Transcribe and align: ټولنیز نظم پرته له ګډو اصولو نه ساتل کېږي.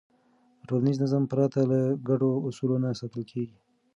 ټولنیز 0.67 0.97
نظم 1.03 1.23
پرته 1.31 1.59
له 1.71 1.79
ګډو 2.09 2.31
اصولو 2.47 2.75
نه 2.83 2.89
ساتل 2.99 3.23
کېږي. 3.31 3.57